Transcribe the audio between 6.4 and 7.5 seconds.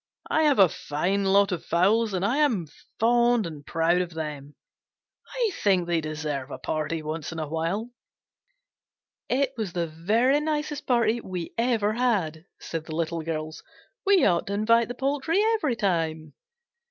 a party once in a